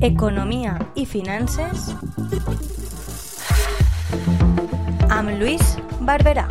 Economia 0.00 0.78
i 0.96 1.04
finances 1.04 1.90
amb 5.12 5.34
Lluís 5.36 5.76
Barberà. 6.00 6.46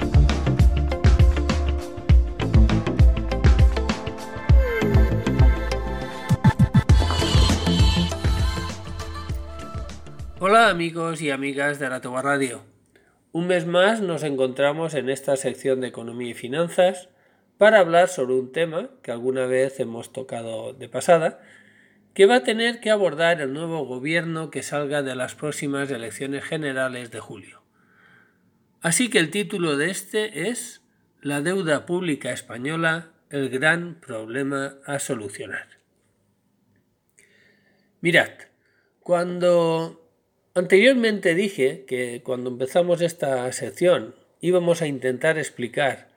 Hola 10.39 10.69
amigos 10.69 11.21
y 11.23 11.31
amigas 11.31 11.79
de 11.79 11.89
la 11.89 12.01
Toba 12.01 12.21
Radio. 12.21 12.61
Un 13.31 13.47
mes 13.47 13.65
más 13.65 14.01
nos 14.01 14.21
encontramos 14.21 14.93
en 14.93 15.09
esta 15.09 15.35
sección 15.35 15.81
de 15.81 15.87
economía 15.87 16.29
y 16.29 16.33
finanzas 16.35 17.09
para 17.57 17.79
hablar 17.79 18.09
sobre 18.09 18.33
un 18.33 18.51
tema 18.51 18.89
que 19.01 19.11
alguna 19.11 19.45
vez 19.45 19.79
hemos 19.79 20.11
tocado 20.11 20.73
de 20.73 20.89
pasada, 20.89 21.41
que 22.13 22.25
va 22.25 22.35
a 22.37 22.43
tener 22.43 22.79
que 22.79 22.91
abordar 22.91 23.41
el 23.41 23.53
nuevo 23.53 23.85
gobierno 23.85 24.51
que 24.51 24.63
salga 24.63 25.01
de 25.01 25.15
las 25.15 25.35
próximas 25.35 25.89
elecciones 25.89 26.43
generales 26.43 27.11
de 27.11 27.19
julio. 27.19 27.61
Así 28.81 29.09
que 29.09 29.19
el 29.19 29.31
título 29.31 29.77
de 29.77 29.89
este 29.89 30.49
es 30.49 30.81
La 31.21 31.41
deuda 31.41 31.85
pública 31.85 32.31
española, 32.31 33.11
el 33.29 33.49
gran 33.49 33.95
problema 33.95 34.75
a 34.85 34.99
solucionar. 34.99 35.67
Mirad, 38.01 38.29
cuando 38.99 40.05
anteriormente 40.53 41.33
dije 41.33 41.85
que 41.87 42.21
cuando 42.23 42.49
empezamos 42.49 43.01
esta 43.01 43.51
sección 43.53 44.15
íbamos 44.41 44.81
a 44.81 44.87
intentar 44.87 45.37
explicar 45.37 46.12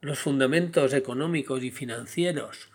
los 0.00 0.18
fundamentos 0.18 0.94
económicos 0.94 1.62
y 1.62 1.70
financieros 1.70 2.70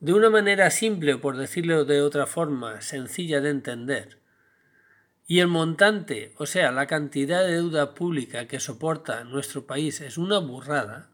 de 0.00 0.12
una 0.12 0.28
manera 0.28 0.70
simple, 0.70 1.14
o 1.14 1.20
por 1.20 1.38
decirlo 1.38 1.86
de 1.86 2.02
otra 2.02 2.26
forma, 2.26 2.82
sencilla 2.82 3.40
de 3.40 3.48
entender, 3.48 4.18
y 5.26 5.40
el 5.40 5.48
montante, 5.48 6.34
o 6.36 6.44
sea, 6.44 6.70
la 6.70 6.86
cantidad 6.86 7.42
de 7.42 7.52
deuda 7.52 7.94
pública 7.94 8.46
que 8.46 8.60
soporta 8.60 9.24
nuestro 9.24 9.66
país 9.66 10.02
es 10.02 10.18
una 10.18 10.38
burrada, 10.38 11.08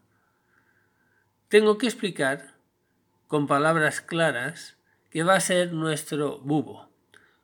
tengo 1.47 1.77
que 1.77 1.87
explicar 1.87 2.55
con 3.27 3.47
palabras 3.47 4.01
claras 4.01 4.75
que 5.09 5.23
va 5.23 5.35
a 5.35 5.39
ser 5.39 5.71
nuestro 5.71 6.39
bubo, 6.39 6.89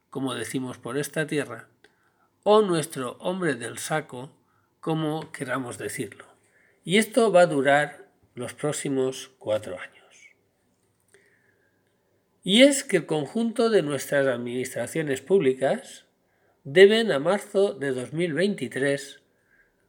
como 0.10 0.34
decimos 0.34 0.78
por 0.78 0.98
esta 0.98 1.28
tierra, 1.28 1.70
o 2.44 2.62
nuestro 2.62 3.14
hombre 3.20 3.56
del 3.56 3.78
saco, 3.78 4.34
como 4.82 5.32
queramos 5.32 5.78
decirlo. 5.78 6.27
Y 6.88 6.98
esto 7.00 7.32
va 7.34 7.42
a 7.42 7.48
durar 7.48 8.08
los 8.34 8.54
próximos 8.54 9.34
cuatro 9.40 9.78
años. 9.78 10.30
Y 12.46 12.62
es 12.62 12.86
que 12.86 12.96
el 12.96 13.06
conjunto 13.06 13.70
de 13.70 13.82
nuestras 13.82 14.26
administraciones 14.26 15.20
públicas 15.20 16.06
deben 16.64 17.12
a 17.12 17.20
marzo 17.20 17.74
de 17.74 17.92
2023 17.92 19.20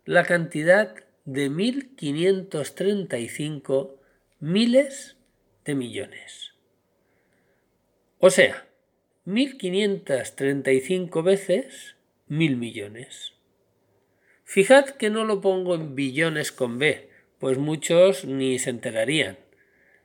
la 0.06 0.24
cantidad 0.24 0.96
de 1.24 1.48
1.535 1.48 3.92
miles 4.40 5.16
de 5.64 5.76
millones. 5.76 6.54
O 8.18 8.30
sea, 8.30 8.66
1.535 9.24 11.22
veces 11.22 11.94
mil 12.26 12.56
millones. 12.56 13.37
Fijad 14.50 14.86
que 14.86 15.10
no 15.10 15.26
lo 15.26 15.42
pongo 15.42 15.74
en 15.74 15.94
billones 15.94 16.52
con 16.52 16.78
B, 16.78 17.10
pues 17.38 17.58
muchos 17.58 18.24
ni 18.24 18.58
se 18.58 18.70
enterarían 18.70 19.36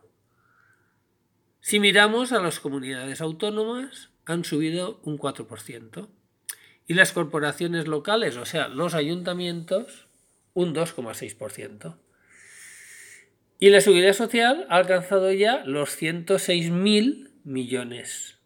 Si 1.65 1.79
miramos 1.79 2.31
a 2.31 2.39
las 2.39 2.59
comunidades 2.59 3.21
autónomas, 3.21 4.11
han 4.25 4.43
subido 4.43 4.99
un 5.01 5.17
4%. 5.17 6.09
Y 6.85 6.93
las 6.93 7.11
corporaciones 7.11 7.87
locales, 7.87 8.37
o 8.37 8.45
sea, 8.45 8.67
los 8.67 8.93
ayuntamientos, 8.93 10.05
un 10.53 10.75
2,6%. 10.75 11.97
Y 13.57 13.71
la 13.71 13.81
seguridad 13.81 14.13
social 14.13 14.67
ha 14.69 14.75
alcanzado 14.75 15.31
ya 15.31 15.63
los 15.65 15.99
106.000 15.99 17.31
millones, 17.43 18.37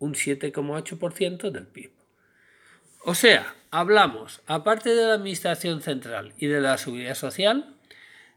un 0.00 0.14
7,8% 0.14 1.52
del 1.52 1.68
PIB. 1.68 1.92
O 3.04 3.14
sea, 3.14 3.54
hablamos, 3.70 4.42
aparte 4.46 4.96
de 4.96 5.06
la 5.06 5.14
Administración 5.14 5.80
Central 5.80 6.34
y 6.38 6.48
de 6.48 6.60
la 6.60 6.76
Seguridad 6.76 7.14
Social, 7.14 7.76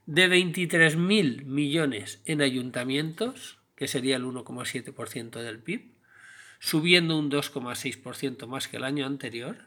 de 0.05 0.29
23.000 0.29 1.43
millones 1.45 2.21
en 2.25 2.43
ayuntamientos, 2.43 3.57
que 3.81 3.87
sería 3.87 4.17
el 4.17 4.25
1,7% 4.25 5.41
del 5.41 5.57
PIB, 5.57 5.89
subiendo 6.59 7.17
un 7.17 7.31
2,6% 7.31 8.45
más 8.45 8.67
que 8.67 8.77
el 8.77 8.83
año 8.83 9.07
anterior, 9.07 9.57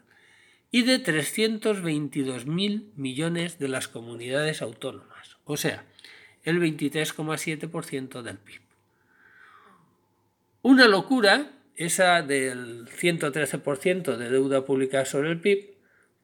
y 0.71 0.83
de 0.83 1.03
322.000 1.03 2.93
millones 2.95 3.59
de 3.59 3.67
las 3.67 3.89
comunidades 3.89 4.61
autónomas, 4.61 5.35
o 5.43 5.57
sea, 5.57 5.83
el 6.45 6.61
23,7% 6.61 8.21
del 8.21 8.37
PIB. 8.37 8.61
Una 10.61 10.87
locura 10.87 11.51
esa 11.75 12.21
del 12.21 12.87
113% 12.87 14.15
de 14.15 14.29
deuda 14.29 14.63
pública 14.63 15.03
sobre 15.03 15.31
el 15.31 15.41
PIB, 15.41 15.73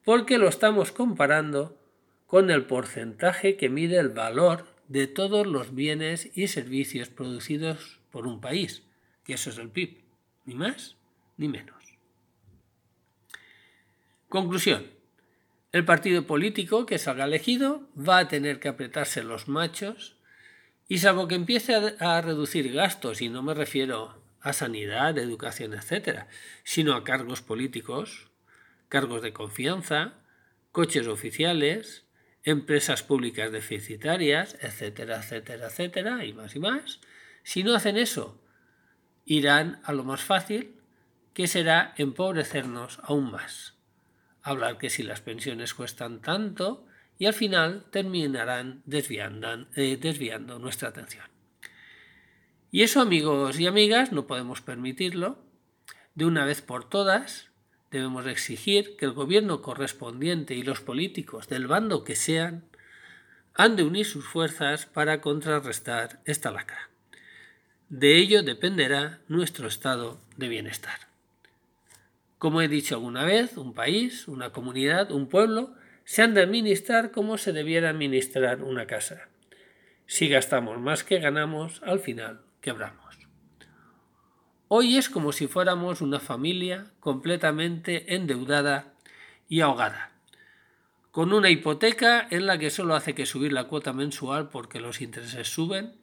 porque 0.05 0.37
lo 0.37 0.47
estamos 0.47 0.93
comparando 0.93 1.77
con 2.25 2.51
el 2.51 2.63
porcentaje 2.63 3.57
que 3.57 3.67
mide 3.67 3.97
el 3.97 4.07
valor 4.07 4.70
de 4.91 5.07
todos 5.07 5.47
los 5.47 5.73
bienes 5.73 6.29
y 6.35 6.49
servicios 6.49 7.07
producidos 7.07 7.99
por 8.11 8.27
un 8.27 8.41
país, 8.41 8.83
que 9.23 9.35
eso 9.35 9.49
es 9.49 9.57
el 9.57 9.69
PIB 9.69 10.01
ni 10.43 10.55
más 10.55 10.97
ni 11.37 11.47
menos. 11.47 11.81
Conclusión. 14.27 14.87
El 15.71 15.85
partido 15.85 16.27
político 16.27 16.85
que 16.85 16.97
salga 16.97 17.23
elegido 17.23 17.87
va 17.97 18.17
a 18.17 18.27
tener 18.27 18.59
que 18.59 18.67
apretarse 18.67 19.23
los 19.23 19.47
machos 19.47 20.17
y 20.89 20.97
salvo 20.97 21.29
que 21.29 21.35
empiece 21.35 21.73
a, 21.73 22.17
a 22.17 22.21
reducir 22.21 22.73
gastos, 22.73 23.21
y 23.21 23.29
no 23.29 23.41
me 23.43 23.53
refiero 23.53 24.21
a 24.41 24.51
sanidad, 24.51 25.17
educación, 25.17 25.73
etcétera, 25.73 26.27
sino 26.65 26.95
a 26.95 27.05
cargos 27.05 27.41
políticos, 27.41 28.29
cargos 28.89 29.21
de 29.21 29.31
confianza, 29.31 30.15
coches 30.73 31.07
oficiales, 31.07 32.03
empresas 32.43 33.03
públicas 33.03 33.51
deficitarias, 33.51 34.57
etcétera, 34.61 35.17
etcétera, 35.17 35.67
etcétera, 35.67 36.25
y 36.25 36.33
más 36.33 36.55
y 36.55 36.59
más. 36.59 36.99
Si 37.43 37.63
no 37.63 37.75
hacen 37.75 37.97
eso, 37.97 38.41
irán 39.25 39.79
a 39.83 39.93
lo 39.93 40.03
más 40.03 40.21
fácil, 40.21 40.75
que 41.33 41.47
será 41.47 41.93
empobrecernos 41.97 42.99
aún 43.03 43.31
más. 43.31 43.75
Hablar 44.41 44.77
que 44.77 44.89
si 44.89 45.03
las 45.03 45.21
pensiones 45.21 45.73
cuestan 45.73 46.21
tanto 46.21 46.85
y 47.17 47.27
al 47.27 47.33
final 47.33 47.85
terminarán 47.91 48.81
desviando, 48.85 49.67
eh, 49.75 49.97
desviando 50.01 50.57
nuestra 50.57 50.89
atención. 50.89 51.25
Y 52.71 52.83
eso, 52.83 53.01
amigos 53.01 53.59
y 53.59 53.67
amigas, 53.67 54.11
no 54.11 54.27
podemos 54.27 54.61
permitirlo. 54.61 55.37
De 56.15 56.25
una 56.25 56.45
vez 56.45 56.61
por 56.61 56.89
todas, 56.89 57.50
debemos 57.91 58.25
exigir 58.25 58.95
que 58.95 59.05
el 59.05 59.11
gobierno 59.11 59.61
correspondiente 59.61 60.55
y 60.55 60.63
los 60.63 60.81
políticos 60.81 61.47
del 61.47 61.67
bando 61.67 62.03
que 62.03 62.15
sean 62.15 62.63
han 63.53 63.75
de 63.75 63.83
unir 63.83 64.05
sus 64.05 64.25
fuerzas 64.25 64.85
para 64.85 65.19
contrarrestar 65.21 66.21
esta 66.25 66.51
lacra. 66.51 66.89
De 67.89 68.15
ello 68.15 68.43
dependerá 68.43 69.19
nuestro 69.27 69.67
estado 69.67 70.21
de 70.37 70.47
bienestar. 70.47 71.11
Como 72.37 72.61
he 72.61 72.69
dicho 72.69 72.95
alguna 72.95 73.25
vez, 73.25 73.57
un 73.57 73.73
país, 73.73 74.27
una 74.27 74.51
comunidad, 74.51 75.11
un 75.11 75.27
pueblo 75.27 75.75
se 76.05 76.21
han 76.21 76.33
de 76.33 76.41
administrar 76.41 77.11
como 77.11 77.37
se 77.37 77.51
debiera 77.51 77.89
administrar 77.89 78.63
una 78.63 78.87
casa. 78.87 79.27
Si 80.07 80.27
gastamos 80.27 80.79
más 80.79 81.03
que 81.03 81.19
ganamos, 81.19 81.81
al 81.83 81.99
final 81.99 82.41
quebramos. 82.61 83.00
Hoy 84.73 84.95
es 84.95 85.09
como 85.09 85.33
si 85.33 85.47
fuéramos 85.47 85.99
una 85.99 86.21
familia 86.21 86.85
completamente 87.01 88.15
endeudada 88.15 88.93
y 89.49 89.59
ahogada, 89.59 90.11
con 91.11 91.33
una 91.33 91.49
hipoteca 91.49 92.25
en 92.29 92.45
la 92.45 92.57
que 92.57 92.69
solo 92.69 92.95
hace 92.95 93.13
que 93.13 93.25
subir 93.25 93.51
la 93.51 93.65
cuota 93.65 93.91
mensual 93.91 94.47
porque 94.47 94.79
los 94.79 95.01
intereses 95.01 95.49
suben, 95.49 95.97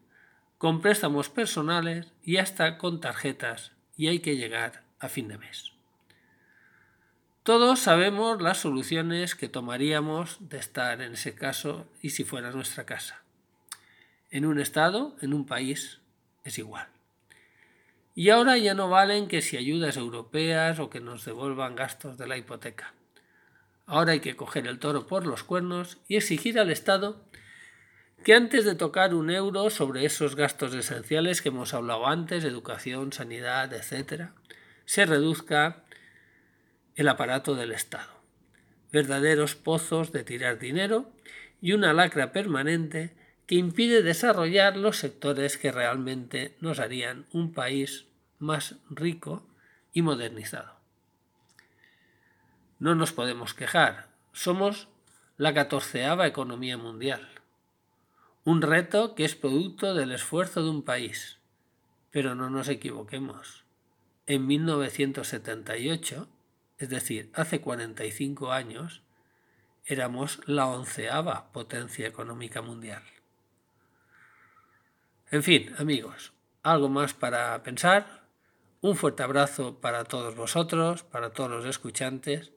con 0.58 0.82
préstamos 0.82 1.30
personales 1.30 2.12
y 2.22 2.36
hasta 2.36 2.76
con 2.76 3.00
tarjetas 3.00 3.72
y 3.96 4.08
hay 4.08 4.18
que 4.18 4.36
llegar 4.36 4.82
a 4.98 5.08
fin 5.08 5.28
de 5.28 5.38
mes. 5.38 5.72
Todos 7.44 7.78
sabemos 7.78 8.42
las 8.42 8.58
soluciones 8.58 9.34
que 9.34 9.48
tomaríamos 9.48 10.46
de 10.46 10.58
estar 10.58 11.00
en 11.00 11.14
ese 11.14 11.34
caso 11.34 11.86
y 12.02 12.10
si 12.10 12.22
fuera 12.22 12.50
nuestra 12.50 12.84
casa. 12.84 13.22
En 14.30 14.44
un 14.44 14.60
estado, 14.60 15.16
en 15.22 15.32
un 15.32 15.46
país, 15.46 16.00
es 16.44 16.58
igual. 16.58 16.97
Y 18.18 18.30
ahora 18.30 18.58
ya 18.58 18.74
no 18.74 18.90
valen 18.90 19.28
que 19.28 19.42
si 19.42 19.56
ayudas 19.56 19.96
europeas 19.96 20.80
o 20.80 20.90
que 20.90 20.98
nos 20.98 21.24
devuelvan 21.24 21.76
gastos 21.76 22.18
de 22.18 22.26
la 22.26 22.36
hipoteca. 22.36 22.92
Ahora 23.86 24.10
hay 24.10 24.18
que 24.18 24.34
coger 24.34 24.66
el 24.66 24.80
toro 24.80 25.06
por 25.06 25.24
los 25.24 25.44
cuernos 25.44 25.98
y 26.08 26.16
exigir 26.16 26.58
al 26.58 26.72
Estado 26.72 27.24
que 28.24 28.34
antes 28.34 28.64
de 28.64 28.74
tocar 28.74 29.14
un 29.14 29.30
euro 29.30 29.70
sobre 29.70 30.04
esos 30.04 30.34
gastos 30.34 30.74
esenciales 30.74 31.42
que 31.42 31.50
hemos 31.50 31.74
hablado 31.74 32.08
antes, 32.08 32.42
educación, 32.42 33.12
sanidad, 33.12 33.72
etc., 33.72 34.30
se 34.84 35.06
reduzca 35.06 35.84
el 36.96 37.06
aparato 37.06 37.54
del 37.54 37.70
Estado. 37.70 38.10
Verdaderos 38.90 39.54
pozos 39.54 40.10
de 40.10 40.24
tirar 40.24 40.58
dinero 40.58 41.12
y 41.60 41.70
una 41.70 41.92
lacra 41.92 42.32
permanente 42.32 43.14
que 43.48 43.54
impide 43.54 44.02
desarrollar 44.02 44.76
los 44.76 44.98
sectores 44.98 45.56
que 45.56 45.72
realmente 45.72 46.54
nos 46.60 46.78
harían 46.78 47.24
un 47.32 47.54
país 47.54 48.04
más 48.38 48.76
rico 48.90 49.42
y 49.94 50.02
modernizado. 50.02 50.76
No 52.78 52.94
nos 52.94 53.12
podemos 53.12 53.54
quejar, 53.54 54.10
somos 54.32 54.88
la 55.38 55.54
catorceava 55.54 56.26
economía 56.26 56.76
mundial, 56.76 57.26
un 58.44 58.60
reto 58.60 59.14
que 59.14 59.24
es 59.24 59.34
producto 59.34 59.94
del 59.94 60.12
esfuerzo 60.12 60.62
de 60.62 60.68
un 60.68 60.82
país. 60.82 61.38
Pero 62.10 62.34
no 62.34 62.50
nos 62.50 62.68
equivoquemos. 62.68 63.64
En 64.26 64.46
1978, 64.46 66.28
es 66.76 66.88
decir, 66.90 67.30
hace 67.32 67.62
45 67.62 68.52
años, 68.52 69.02
éramos 69.86 70.40
la 70.46 70.66
onceava 70.66 71.50
potencia 71.52 72.06
económica 72.06 72.60
mundial. 72.60 73.02
En 75.30 75.42
fin, 75.42 75.74
amigos, 75.76 76.32
algo 76.62 76.88
más 76.88 77.12
para 77.12 77.62
pensar. 77.62 78.22
Un 78.80 78.96
fuerte 78.96 79.22
abrazo 79.22 79.78
para 79.80 80.04
todos 80.04 80.34
vosotros, 80.34 81.02
para 81.02 81.30
todos 81.30 81.50
los 81.50 81.66
escuchantes. 81.66 82.52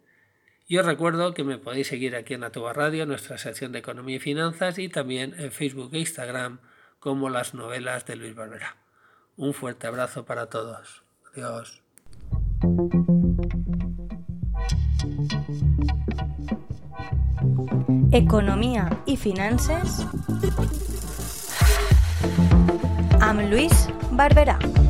Y 0.67 0.77
os 0.77 0.85
recuerdo 0.85 1.33
que 1.33 1.43
me 1.43 1.57
podéis 1.57 1.87
seguir 1.87 2.15
aquí 2.15 2.33
en 2.33 2.45
Atoba 2.45 2.71
Radio, 2.71 3.05
nuestra 3.05 3.37
sección 3.37 3.73
de 3.73 3.79
Economía 3.79 4.15
y 4.15 4.19
Finanzas, 4.19 4.77
y 4.77 4.87
también 4.87 5.35
en 5.37 5.51
Facebook 5.51 5.93
e 5.93 5.99
Instagram 5.99 6.59
como 6.99 7.29
las 7.29 7.53
novelas 7.53 8.05
de 8.05 8.15
Luis 8.15 8.35
Barbera. 8.35 8.77
Un 9.35 9.53
fuerte 9.53 9.87
abrazo 9.87 10.23
para 10.23 10.47
todos. 10.47 11.03
Adiós. 11.33 11.81
Economía 18.13 19.01
y 19.05 19.17
finanzas 19.17 20.05
amb 23.51 23.57
Lluís 23.57 23.87
Barberà. 24.11 24.80